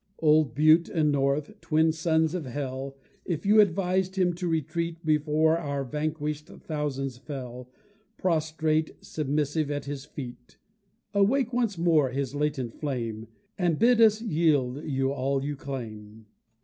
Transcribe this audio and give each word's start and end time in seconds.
Old 0.17 0.55
Bute 0.55 0.89
and 0.89 1.11
North, 1.11 1.61
twin 1.61 1.91
sons 1.91 2.33
of 2.33 2.47
hell, 2.47 2.97
If 3.23 3.45
you 3.45 3.61
advised 3.61 4.15
him 4.15 4.33
to 4.33 4.47
retreat 4.47 5.05
Before 5.05 5.59
our 5.59 5.83
vanquished 5.83 6.47
thousands 6.47 7.19
fell, 7.19 7.69
Prostrate, 8.17 8.95
submissive 9.05 9.69
at 9.69 9.85
his 9.85 10.05
feet: 10.05 10.57
Awake 11.13 11.53
once 11.53 11.77
more 11.77 12.09
his 12.09 12.33
latent 12.33 12.73
flame, 12.79 13.27
And 13.59 13.77
bid 13.77 14.01
us 14.01 14.23
yield 14.23 14.83
you 14.85 15.11
all 15.11 15.43
you 15.43 15.55
claim. 15.55 16.25